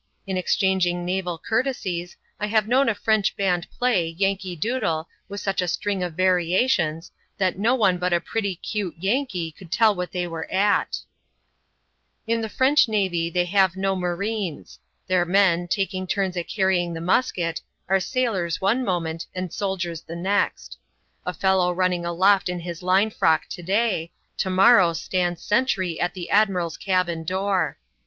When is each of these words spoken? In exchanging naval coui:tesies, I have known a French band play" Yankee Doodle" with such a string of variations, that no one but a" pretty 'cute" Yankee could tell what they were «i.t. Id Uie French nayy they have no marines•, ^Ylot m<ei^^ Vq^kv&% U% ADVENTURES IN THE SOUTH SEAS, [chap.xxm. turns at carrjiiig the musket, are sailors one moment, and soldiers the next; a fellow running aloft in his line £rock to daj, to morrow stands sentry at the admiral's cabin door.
In 0.25 0.35
exchanging 0.35 1.05
naval 1.05 1.39
coui:tesies, 1.47 2.15
I 2.39 2.47
have 2.47 2.67
known 2.67 2.89
a 2.89 2.95
French 2.95 3.35
band 3.37 3.69
play" 3.69 4.07
Yankee 4.17 4.55
Doodle" 4.55 5.07
with 5.29 5.41
such 5.41 5.61
a 5.61 5.67
string 5.67 6.01
of 6.01 6.15
variations, 6.15 7.11
that 7.37 7.59
no 7.59 7.75
one 7.75 7.99
but 7.99 8.11
a" 8.11 8.19
pretty 8.19 8.55
'cute" 8.55 8.95
Yankee 9.03 9.51
could 9.51 9.71
tell 9.71 9.93
what 9.93 10.11
they 10.11 10.25
were 10.25 10.47
«i.t. 10.51 10.97
Id 12.25 12.39
Uie 12.41 12.49
French 12.51 12.87
nayy 12.87 13.31
they 13.31 13.45
have 13.45 13.75
no 13.75 13.95
marines•, 13.95 14.79
^Ylot 15.13 15.17
m<ei^^ 15.17 15.17
Vq^kv&% 15.19 15.21
U% 15.21 15.21
ADVENTURES 15.21 15.27
IN 15.27 15.29
THE 15.61 15.69
SOUTH 15.69 15.69
SEAS, 15.69 15.87
[chap.xxm. 15.87 16.09
turns 16.09 16.37
at 16.37 16.47
carrjiiig 16.47 16.93
the 16.95 17.01
musket, 17.01 17.61
are 17.87 17.99
sailors 17.99 18.59
one 18.59 18.83
moment, 18.83 19.27
and 19.35 19.53
soldiers 19.53 20.01
the 20.01 20.15
next; 20.15 20.79
a 21.27 21.33
fellow 21.35 21.71
running 21.71 22.05
aloft 22.07 22.49
in 22.49 22.61
his 22.61 22.81
line 22.81 23.11
£rock 23.11 23.41
to 23.51 23.61
daj, 23.61 24.09
to 24.39 24.49
morrow 24.49 24.93
stands 24.93 25.43
sentry 25.43 25.99
at 26.01 26.15
the 26.15 26.31
admiral's 26.31 26.77
cabin 26.77 27.23
door. 27.23 27.77